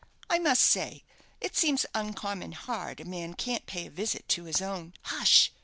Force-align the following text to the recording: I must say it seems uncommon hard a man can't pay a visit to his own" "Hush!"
I 0.31 0.39
must 0.39 0.63
say 0.63 1.03
it 1.39 1.55
seems 1.55 1.85
uncommon 1.93 2.53
hard 2.53 2.99
a 2.99 3.05
man 3.05 3.35
can't 3.35 3.67
pay 3.67 3.85
a 3.85 3.91
visit 3.91 4.27
to 4.29 4.45
his 4.45 4.59
own" 4.59 4.95
"Hush!" 5.03 5.51